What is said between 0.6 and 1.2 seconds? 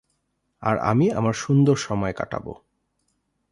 আর আমি